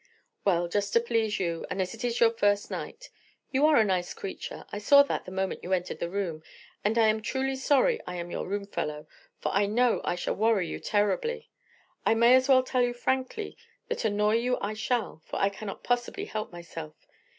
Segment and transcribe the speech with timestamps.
[0.43, 3.11] "Well, just to please you, and as it is your first night.
[3.51, 4.65] You are a nice creature.
[4.71, 6.41] I saw that the moment you entered the room,
[6.83, 9.05] and I am truly sorry I am your roomfellow,
[9.37, 11.51] for I know I shall worry you terribly.
[12.03, 13.55] I may as well tell you frankly
[13.89, 16.95] that annoy you I shall, for I cannot possibly help myself.